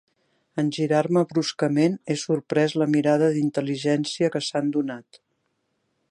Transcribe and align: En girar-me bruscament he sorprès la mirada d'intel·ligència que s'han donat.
En 0.61 0.69
girar-me 0.77 1.21
bruscament 1.33 1.97
he 2.07 2.15
sorprès 2.21 2.75
la 2.83 2.87
mirada 2.95 3.27
d'intel·ligència 3.35 4.31
que 4.37 4.45
s'han 4.47 4.73
donat. 4.79 5.21